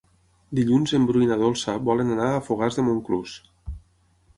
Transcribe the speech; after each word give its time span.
Dilluns 0.59 0.93
en 0.99 1.05
Bru 1.11 1.21
i 1.25 1.29
na 1.33 1.39
Dolça 1.43 1.77
volen 1.93 2.11
anar 2.19 2.33
a 2.33 2.43
Fogars 2.51 2.81
de 2.81 2.87
Montclús. 2.91 3.41